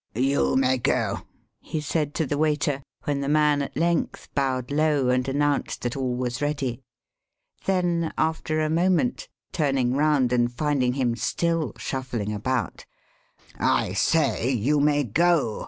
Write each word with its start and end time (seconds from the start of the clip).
"You 0.15 0.55
may 0.55 0.79
go," 0.79 1.27
he 1.59 1.79
said 1.79 2.15
to 2.15 2.25
the 2.25 2.39
waiter, 2.39 2.81
when 3.03 3.21
the 3.21 3.29
man 3.29 3.61
at 3.61 3.77
length 3.77 4.29
bowed 4.33 4.71
low 4.71 5.09
and 5.09 5.27
announced 5.27 5.83
that 5.83 5.95
all 5.95 6.15
was 6.15 6.41
ready; 6.41 6.81
then, 7.65 8.11
after 8.17 8.61
a 8.61 8.69
moment, 8.71 9.29
turning 9.51 9.93
round 9.93 10.33
and 10.33 10.51
finding 10.51 10.93
him 10.93 11.15
still 11.15 11.73
shuffling 11.77 12.33
about, 12.33 12.83
"I 13.59 13.93
say 13.93 14.49
you 14.51 14.79
may 14.79 15.03
go!" 15.03 15.59